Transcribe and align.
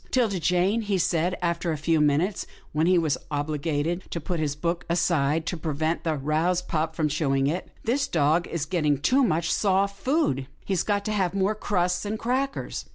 "'Tilda 0.11 0.39
Jane," 0.39 0.81
he 0.81 0.97
said, 0.97 1.37
after 1.43 1.71
a 1.71 1.77
few 1.77 2.01
minutes, 2.01 2.47
when 2.71 2.87
he 2.87 2.97
was 2.97 3.19
obliged 3.29 4.09
to 4.09 4.19
put 4.19 4.39
his 4.39 4.55
book 4.55 4.83
aside 4.89 5.45
to 5.45 5.55
prevent 5.55 6.03
the 6.03 6.15
aroused 6.15 6.67
pup 6.67 6.95
from 6.95 7.07
chewing 7.07 7.45
it." 7.45 7.69
This 7.83 8.07
dog 8.07 8.47
is 8.47 8.65
getting 8.65 8.97
too 8.97 9.23
much 9.23 9.53
soft 9.53 9.95
food. 9.99 10.47
He's 10.65 10.81
got 10.81 11.05
to 11.05 11.11
have 11.11 11.35
more 11.35 11.53
crusts 11.53 12.03
and 12.03 12.17
crackers." 12.17 12.85